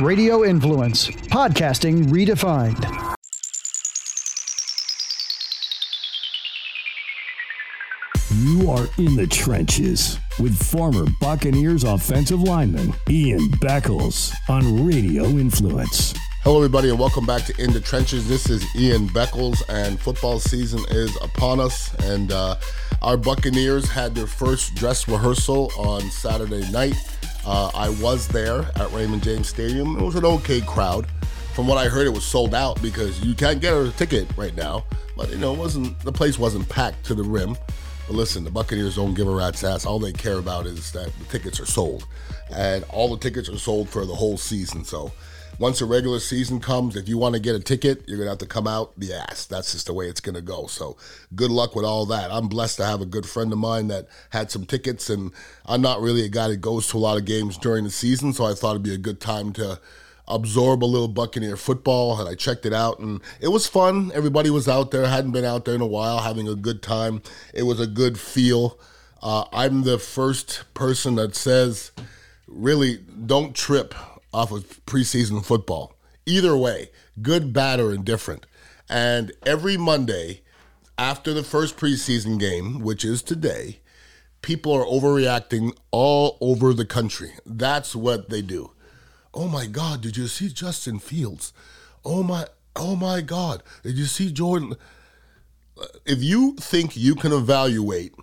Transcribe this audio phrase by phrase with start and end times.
[0.00, 2.80] Radio Influence, podcasting redefined.
[8.34, 16.14] You are in the trenches with former Buccaneers offensive lineman Ian Beckles on Radio Influence.
[16.44, 18.26] Hello, everybody, and welcome back to In the Trenches.
[18.26, 21.92] This is Ian Beckles, and football season is upon us.
[22.04, 22.56] And uh,
[23.02, 26.94] our Buccaneers had their first dress rehearsal on Saturday night.
[27.46, 29.98] Uh, I was there at Raymond James Stadium.
[29.98, 31.06] It was an okay crowd.
[31.54, 34.54] From what I heard, it was sold out because you can't get a ticket right
[34.54, 34.84] now.
[35.16, 37.56] But you know, it wasn't the place wasn't packed to the rim.
[38.06, 39.86] But listen, the Buccaneers don't give a rat's ass.
[39.86, 42.06] All they care about is that the tickets are sold,
[42.50, 44.84] and all the tickets are sold for the whole season.
[44.84, 45.12] So
[45.60, 48.38] once the regular season comes, if you want to get a ticket, you're gonna have
[48.38, 49.44] to come out the ass.
[49.44, 50.66] That's just the way it's gonna go.
[50.66, 50.96] So
[51.34, 52.32] good luck with all that.
[52.32, 55.32] I'm blessed to have a good friend of mine that had some tickets, and
[55.66, 58.32] I'm not really a guy that goes to a lot of games during the season,
[58.32, 59.78] so I thought it'd be a good time to
[60.26, 64.10] absorb a little Buccaneer football, and I checked it out, and it was fun.
[64.14, 67.20] Everybody was out there, hadn't been out there in a while, having a good time.
[67.52, 68.78] It was a good feel.
[69.22, 71.92] Uh, I'm the first person that says,
[72.46, 73.94] really, don't trip
[74.32, 75.94] off of preseason football.
[76.26, 76.90] Either way,
[77.22, 78.46] good, bad, or indifferent.
[78.88, 80.42] And every Monday
[80.98, 83.80] after the first preseason game, which is today,
[84.42, 87.32] people are overreacting all over the country.
[87.46, 88.72] That's what they do.
[89.32, 91.52] Oh my God, did you see Justin Fields?
[92.04, 94.74] Oh my, oh my God, did you see Jordan?
[96.04, 98.14] If you think you can evaluate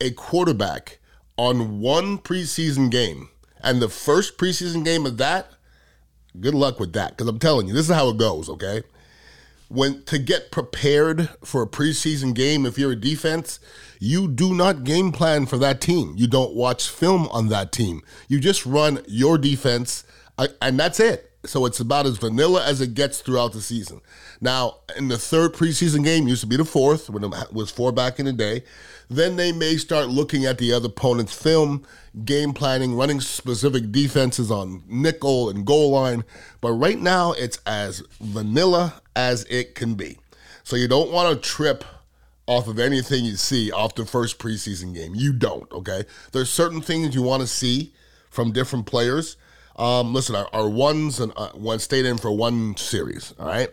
[0.00, 0.98] a quarterback
[1.36, 3.28] on one preseason game,
[3.66, 5.50] and the first preseason game of that,
[6.40, 7.10] good luck with that.
[7.10, 8.82] Because I'm telling you, this is how it goes, okay?
[9.68, 13.58] When to get prepared for a preseason game, if you're a defense,
[13.98, 16.14] you do not game plan for that team.
[16.16, 18.02] You don't watch film on that team.
[18.28, 20.04] You just run your defense,
[20.38, 21.32] uh, and that's it.
[21.46, 24.00] So it's about as vanilla as it gets throughout the season.
[24.40, 27.92] Now, in the third preseason game, used to be the fourth, when it was four
[27.92, 28.64] back in the day.
[29.08, 31.86] Then they may start looking at the other opponent's film,
[32.24, 36.24] game planning, running specific defenses on nickel and goal line.
[36.60, 40.18] But right now, it's as vanilla as it can be.
[40.64, 41.84] So you don't want to trip
[42.46, 45.14] off of anything you see off the first preseason game.
[45.14, 46.04] You don't, okay?
[46.32, 47.92] There's certain things you want to see
[48.30, 49.36] from different players.
[49.76, 53.68] Um, listen, our, our ones and uh, one stayed in for one series, all right?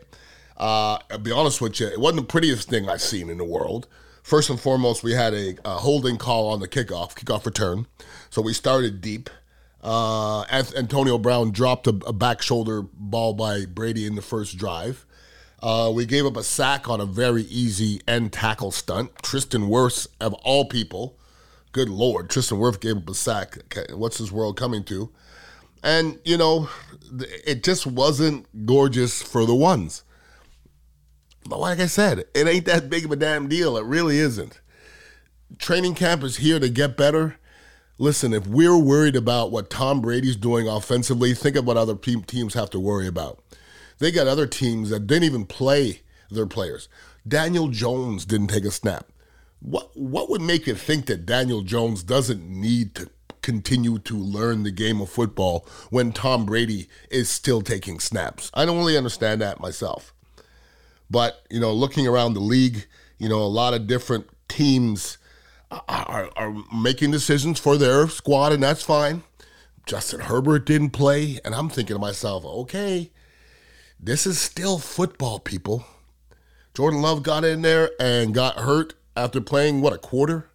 [0.58, 3.46] Uh, I'll be honest with you, it wasn't the prettiest thing I've seen in the
[3.46, 3.88] world.
[4.22, 7.88] First and foremost, we had a, a holding call on the kickoff, kickoff return.
[8.30, 9.30] So we started deep.
[9.82, 10.44] Uh,
[10.78, 15.06] Antonio Brown dropped a, a, back shoulder ball by Brady in the first drive.
[15.62, 19.12] Uh, we gave up a sack on a very easy end tackle stunt.
[19.22, 21.18] Tristan Wirfs, of all people,
[21.74, 23.58] good lord, Tristan Wirfs gave up a sack.
[23.94, 25.10] What's this world coming to?
[25.84, 26.70] And, you know,
[27.46, 30.04] it just wasn't gorgeous for the ones.
[31.46, 33.78] But like I said, it ain't that big of a damn deal.
[33.78, 34.62] It really isn't.
[35.60, 37.36] Training camp is here to get better.
[38.00, 42.54] Listen, if we're worried about what Tom Brady's doing offensively, think of what other teams
[42.54, 43.44] have to worry about.
[44.00, 46.02] They got other teams that didn't even play
[46.32, 46.90] their players.
[47.28, 49.08] Daniel Jones didn't take a snap.
[49.60, 53.10] What what would make you think that Daniel Jones doesn't need to
[53.44, 58.50] continue to learn the game of football when Tom Brady is still taking snaps?
[58.56, 60.14] I don't really understand that myself.
[61.12, 62.88] But, you know, looking around the league,
[63.20, 65.20] you know, a lot of different teams
[65.70, 69.24] are, are making decisions for their squad, and that's fine.
[69.86, 73.12] Justin Herbert didn't play, and I'm thinking to myself, okay,
[74.00, 75.86] this is still football, people.
[76.74, 80.50] Jordan Love got in there and got hurt after playing, what, a quarter?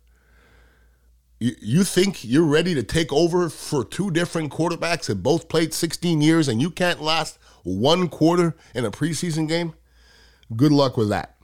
[1.38, 5.72] You, you think you're ready to take over for two different quarterbacks that both played
[5.72, 9.74] 16 years and you can't last one quarter in a preseason game?
[10.56, 11.34] good luck with that.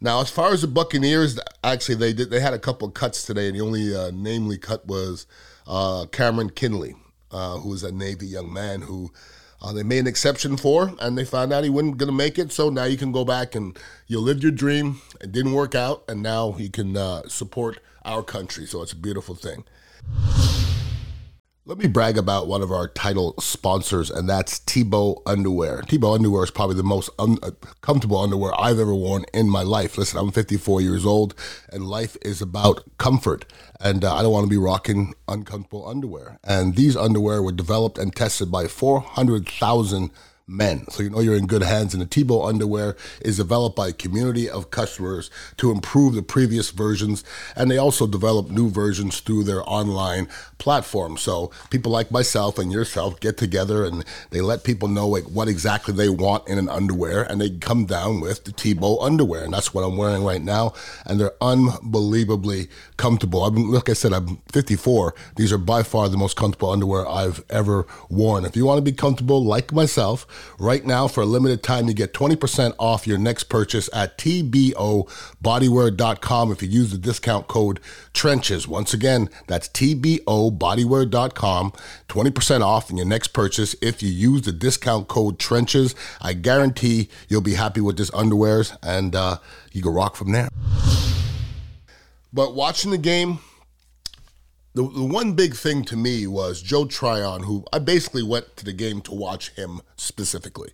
[0.00, 3.24] Now, as far as the Buccaneers, actually they did they had a couple of cuts
[3.24, 5.26] today, and the only uh, namely cut was
[5.66, 6.94] uh, Cameron Kinley,
[7.32, 9.10] uh, who is a Navy young man who
[9.60, 12.38] uh, they made an exception for, and they found out he wasn't going to make
[12.38, 12.52] it.
[12.52, 15.00] So now you can go back and you lived your dream.
[15.20, 18.66] It didn't work out, and now you can uh, support our country.
[18.66, 19.64] So it's a beautiful thing.
[21.68, 25.82] Let me brag about one of our title sponsors, and that's TBô Underwear.
[25.82, 27.50] TBô Underwear is probably the most un- uh,
[27.82, 29.98] comfortable underwear I've ever worn in my life.
[29.98, 31.34] Listen, I'm 54 years old,
[31.70, 33.44] and life is about comfort,
[33.82, 36.38] and uh, I don't want to be rocking uncomfortable underwear.
[36.42, 40.10] And these underwear were developed and tested by 400,000
[40.48, 40.88] men.
[40.90, 41.94] So you know you're in good hands.
[41.94, 46.70] And the TBô underwear is developed by a community of customers to improve the previous
[46.70, 47.22] versions.
[47.54, 51.16] And they also develop new versions through their online platform.
[51.18, 55.48] So people like myself and yourself get together and they let people know like what
[55.48, 57.22] exactly they want in an underwear.
[57.22, 59.44] And they come down with the TBô underwear.
[59.44, 60.72] And that's what I'm wearing right now.
[61.04, 63.44] And they're unbelievably comfortable.
[63.44, 65.14] I mean, like I said, I'm 54.
[65.36, 68.44] These are by far the most comfortable underwear I've ever worn.
[68.44, 70.26] If you want to be comfortable like myself,
[70.58, 76.52] Right now, for a limited time, you get 20% off your next purchase at tbobodywear.com
[76.52, 77.80] if you use the discount code
[78.12, 78.68] TRENCHES.
[78.68, 81.72] Once again, that's tbobodywear.com.
[82.08, 85.94] 20% off in your next purchase if you use the discount code TRENCHES.
[86.20, 89.38] I guarantee you'll be happy with this underwears and uh,
[89.72, 90.48] you can rock from there.
[92.32, 93.38] But watching the game,
[94.74, 98.64] the, the one big thing to me was Joe Tryon, who I basically went to
[98.64, 100.72] the game to watch him specifically.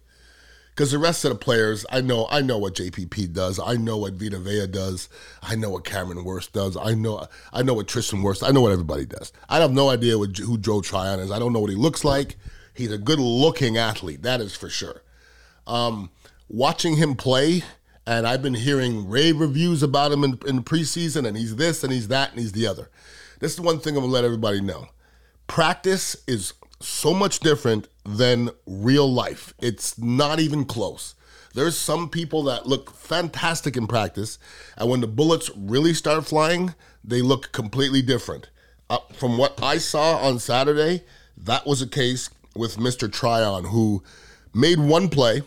[0.74, 3.60] Because the rest of the players, I know, I know what JPP does.
[3.64, 5.08] I know what Vita Vea does.
[5.40, 6.76] I know what Cameron Worst does.
[6.76, 9.32] I know, I know what Tristan Wirfs, I know what everybody does.
[9.48, 11.30] I have no idea what, who Joe Tryon is.
[11.30, 12.36] I don't know what he looks like.
[12.74, 15.02] He's a good-looking athlete, that is for sure.
[15.64, 16.10] Um,
[16.48, 17.62] watching him play,
[18.04, 21.92] and I've been hearing rave reviews about him in, in preseason, and he's this and
[21.92, 22.90] he's that and he's the other.
[23.44, 24.88] This is one thing I'm gonna let everybody know.
[25.48, 29.52] Practice is so much different than real life.
[29.60, 31.14] It's not even close.
[31.52, 34.38] There's some people that look fantastic in practice,
[34.78, 36.74] and when the bullets really start flying,
[37.04, 38.48] they look completely different.
[38.88, 41.04] Uh, from what I saw on Saturday,
[41.36, 43.12] that was a case with Mr.
[43.12, 44.02] Tryon, who
[44.54, 45.42] made one play,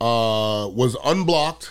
[0.00, 1.70] uh, was unblocked,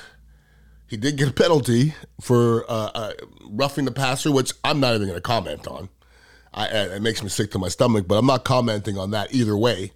[0.89, 3.13] he did get a penalty for uh, uh,
[3.49, 5.89] roughing the passer, which I'm not even going to comment on.
[6.51, 9.55] I, it makes me sick to my stomach, but I'm not commenting on that either
[9.55, 9.91] way.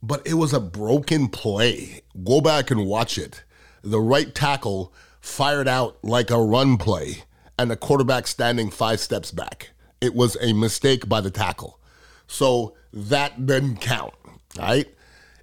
[0.00, 2.02] But it was a broken play.
[2.22, 3.42] Go back and watch it.
[3.82, 7.24] The right tackle fired out like a run play,
[7.58, 9.70] and the quarterback standing five steps back.
[10.00, 11.80] It was a mistake by the tackle.
[12.28, 14.14] So that doesn't count,
[14.56, 14.86] right?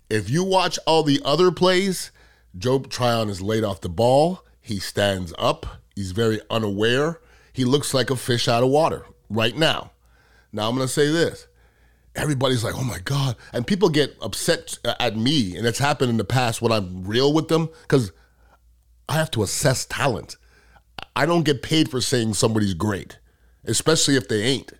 [0.09, 2.11] If you watch all the other plays,
[2.57, 4.43] Joe Tryon is laid off the ball.
[4.59, 5.65] He stands up.
[5.95, 7.19] He's very unaware.
[7.53, 9.91] He looks like a fish out of water right now.
[10.51, 11.47] Now I'm going to say this.
[12.15, 13.35] Everybody's like, oh my God.
[13.53, 17.33] And people get upset at me, and it's happened in the past when I'm real
[17.33, 18.11] with them because
[19.07, 20.35] I have to assess talent.
[21.15, 23.17] I don't get paid for saying somebody's great,
[23.65, 24.73] especially if they ain't.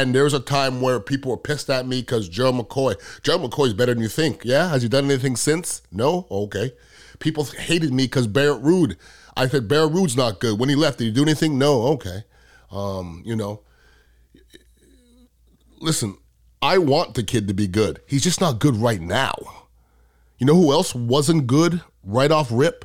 [0.00, 3.38] And there was a time where people were pissed at me because Joe McCoy, Joe
[3.38, 4.44] McCoy's better than you think.
[4.44, 4.68] Yeah?
[4.68, 5.82] Has he done anything since?
[5.92, 6.26] No?
[6.32, 6.72] Okay.
[7.20, 8.96] People hated me because Barrett Ruud.
[9.36, 10.58] I said, Barrett Ruud's not good.
[10.58, 11.58] When he left, did he do anything?
[11.58, 11.82] No?
[11.82, 12.24] Okay.
[12.72, 13.60] Um, you know,
[15.78, 16.18] listen,
[16.60, 18.00] I want the kid to be good.
[18.06, 19.34] He's just not good right now.
[20.38, 22.84] You know who else wasn't good right off rip?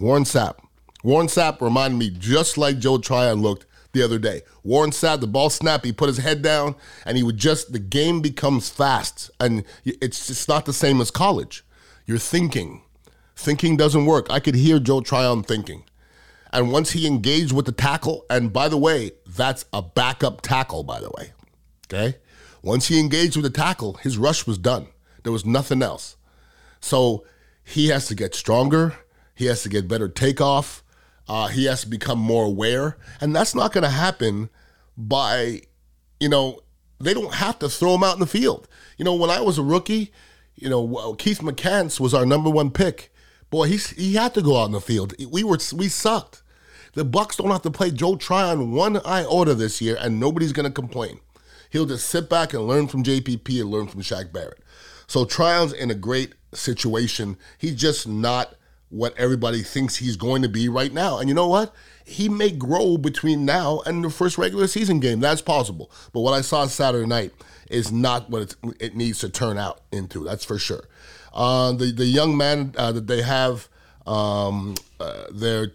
[0.00, 0.56] Warren Sapp.
[1.04, 4.42] Warren Sapp reminded me just like Joe Tryon looked the other day.
[4.62, 6.74] Warren Sapp, the ball snapped, he put his head down,
[7.04, 9.30] and he would just, the game becomes fast.
[9.38, 11.64] And it's just not the same as college.
[12.06, 12.82] You're thinking.
[13.36, 14.26] Thinking doesn't work.
[14.30, 15.84] I could hear Joe Tryon thinking.
[16.52, 20.82] And once he engaged with the tackle, and by the way, that's a backup tackle,
[20.82, 21.32] by the way.
[21.86, 22.18] Okay?
[22.62, 24.86] Once he engaged with the tackle, his rush was done.
[25.22, 26.16] There was nothing else.
[26.80, 27.24] So
[27.64, 28.96] he has to get stronger.
[29.34, 30.82] He has to get better takeoff.
[31.28, 32.96] Uh, he has to become more aware.
[33.20, 34.50] And that's not going to happen
[34.96, 35.62] by,
[36.20, 36.60] you know,
[37.00, 38.68] they don't have to throw him out in the field.
[38.96, 40.12] You know, when I was a rookie,
[40.54, 43.12] you know, Keith McCants was our number one pick.
[43.50, 45.14] Boy, he, he had to go out in the field.
[45.30, 46.42] We were we sucked.
[46.94, 50.68] The Bucks don't have to play Joe Tryon one iota this year, and nobody's going
[50.68, 51.20] to complain.
[51.70, 54.62] He'll just sit back and learn from JPP and learn from Shaq Barrett.
[55.06, 57.38] So Tryon's in a great situation.
[57.58, 58.54] He's just not
[58.92, 61.18] what everybody thinks he's going to be right now.
[61.18, 61.74] And you know what?
[62.04, 65.18] He may grow between now and the first regular season game.
[65.20, 65.90] That's possible.
[66.12, 67.32] But what I saw Saturday night
[67.70, 70.24] is not what it needs to turn out into.
[70.24, 70.84] That's for sure.
[71.32, 73.68] Uh, the the young man uh, that they have,
[74.06, 75.72] um, uh, their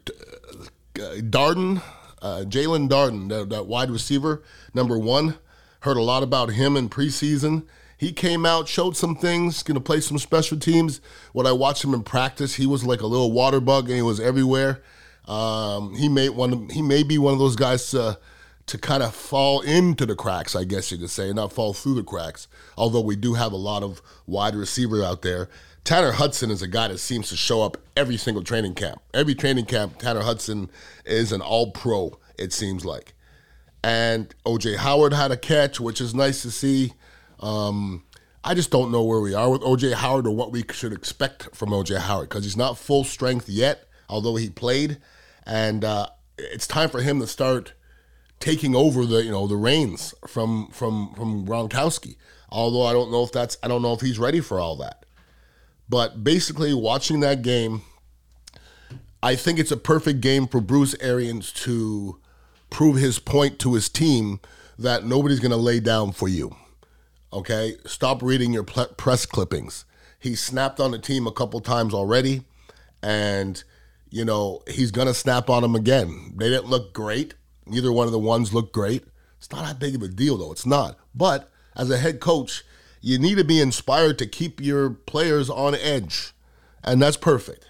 [1.00, 1.82] uh, Darden,
[2.22, 4.44] uh, Jaelon Darden, that, that wide receiver,
[4.76, 5.36] number one.
[5.82, 7.66] Heard a lot about him in preseason.
[7.98, 11.02] He came out, showed some things, going to play some special teams.
[11.34, 14.04] When I watched him in practice, he was like a little water bug and he
[14.04, 14.84] was everywhere.
[15.26, 16.70] Um, he may one.
[16.70, 18.18] He may be one of those guys to
[18.68, 21.96] to kind of fall into the cracks, I guess you could say, not fall through
[21.96, 22.48] the cracks.
[22.78, 25.50] Although we do have a lot of wide receiver out there.
[25.86, 29.02] Tanner Hudson is a guy that seems to show up every single training camp.
[29.14, 30.70] Every training camp, Tanner Hudson
[31.06, 33.14] is an all pro, it seems like.
[33.86, 36.92] And OJ Howard had a catch, which is nice to see.
[37.40, 38.04] Um,
[38.44, 41.56] I just don't know where we are with OJ Howard or what we should expect
[41.56, 44.98] from OJ Howard because he's not full strength yet, although he played,
[45.46, 47.74] and uh, it's time for him to start
[48.40, 52.16] taking over the you know the reins from from from Gronkowski.
[52.50, 55.06] Although I don't know if that's I don't know if he's ready for all that.
[55.90, 57.82] But basically, watching that game,
[59.22, 62.20] I think it's a perfect game for Bruce Arians to
[62.70, 64.40] prove his point to his team
[64.78, 66.56] that nobody's going to lay down for you.
[67.34, 69.84] Okay, stop reading your press clippings.
[70.18, 72.46] He snapped on the team a couple times already,
[73.04, 73.62] and
[74.10, 76.34] you know he's gonna snap on them again.
[76.38, 77.34] They didn't look great.
[77.66, 79.04] Neither one of the ones looked great.
[79.38, 80.54] It's not that big of a deal, though.
[80.54, 80.98] It's not.
[81.14, 82.64] But as a head coach,
[83.02, 86.34] you need to be inspired to keep your players on edge,
[86.82, 87.68] and that's perfect.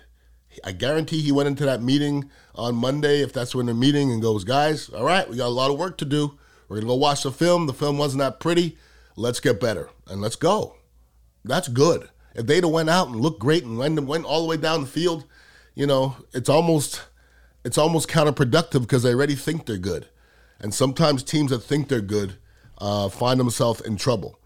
[0.63, 4.21] I guarantee he went into that meeting on Monday, if that's when they're meeting, and
[4.21, 6.37] goes, guys, all right, we got a lot of work to do.
[6.69, 7.65] We're gonna go watch the film.
[7.65, 8.77] The film wasn't that pretty
[9.17, 10.77] let's get better and let's go.
[11.43, 12.09] That's good.
[12.35, 14.81] If they'd have went out and looked great and went, went all the way down
[14.81, 15.25] the field,
[15.75, 17.01] you know, it's almost
[17.65, 20.07] it's almost counterproductive because they already think they're good.
[20.59, 22.37] And sometimes teams that think they're good
[22.77, 24.39] uh, find themselves in trouble.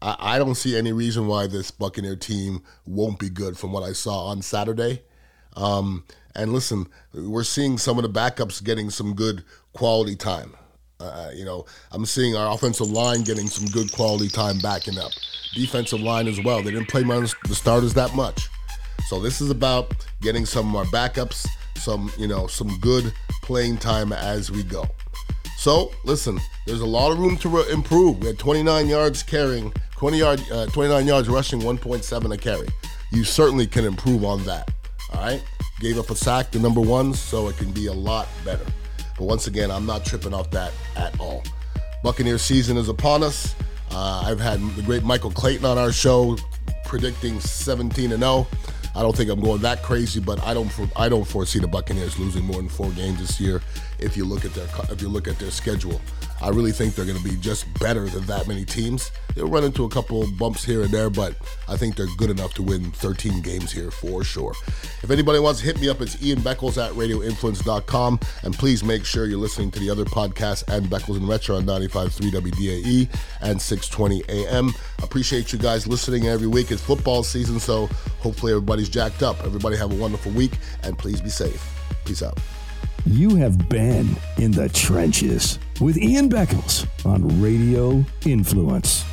[0.00, 3.82] I, I don't see any reason why this Buccaneer team won't be good from what
[3.82, 5.02] I saw on Saturday.
[5.56, 6.04] Um,
[6.34, 10.54] and listen, we're seeing some of the backups getting some good quality time.
[11.00, 15.12] Uh, you know, I'm seeing our offensive line getting some good quality time backing up.
[15.54, 16.62] Defensive line as well.
[16.62, 18.48] They didn't play the starters that much.
[19.08, 21.46] So this is about getting some more backups,
[21.76, 24.86] some, you know, some good playing time as we go.
[25.58, 28.20] So listen, there's a lot of room to re- improve.
[28.20, 32.68] We had 29 yards carrying, 20 yard, uh, 29 yards rushing, 1.7 a carry.
[33.12, 34.70] You certainly can improve on that.
[35.12, 35.42] All right.
[35.80, 38.64] Gave up a sack to number one, so it can be a lot better.
[39.16, 41.42] But once again, I'm not tripping off that at all.
[42.02, 43.54] Buccaneer season is upon us.
[43.90, 46.36] Uh, I've had the great Michael Clayton on our show
[46.84, 48.46] predicting 17 and 0.
[48.96, 52.18] I don't think I'm going that crazy, but I don't I don't foresee the Buccaneers
[52.18, 53.60] losing more than four games this year.
[53.98, 56.00] If you look at their if you look at their schedule,
[56.44, 59.10] I really think they're going to be just better than that many teams.
[59.34, 61.34] They'll run into a couple bumps here and there, but
[61.68, 64.52] I think they're good enough to win 13 games here for sure.
[65.02, 68.20] If anybody wants to hit me up, it's Ian Beckles at radioinfluence.com.
[68.42, 71.64] And please make sure you're listening to the other podcasts and Beckles and Retro on
[71.64, 73.08] 95.3 WDAE
[73.40, 74.74] and 620 AM.
[75.02, 76.70] Appreciate you guys listening every week.
[76.70, 77.86] It's football season, so
[78.20, 79.42] hopefully everybody's jacked up.
[79.44, 81.66] Everybody have a wonderful week, and please be safe.
[82.04, 82.38] Peace out.
[83.06, 89.04] You have been in the trenches with Ian Beckles on Radio Influence.